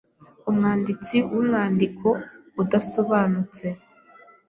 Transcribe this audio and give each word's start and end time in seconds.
umwanditsi 0.49 1.17
wumwandiko 1.31 2.09
udasobanutse 2.61 3.65